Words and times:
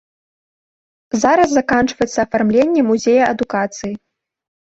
Зараз 1.23 1.49
заканчваецца 1.57 2.19
афармленне 2.25 2.81
музея 2.89 3.23
адукацыі. 3.33 3.93